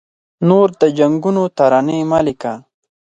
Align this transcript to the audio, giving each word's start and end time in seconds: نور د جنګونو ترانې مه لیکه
نور 0.47 0.67
د 0.81 0.83
جنګونو 0.97 1.43
ترانې 1.57 1.99
مه 2.09 2.19
لیکه 2.27 2.53